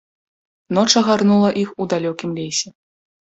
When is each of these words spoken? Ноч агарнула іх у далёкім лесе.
Ноч 0.77 0.87
агарнула 1.01 1.49
іх 1.63 1.69
у 1.85 1.87
далёкім 1.91 2.29
лесе. 2.39 2.67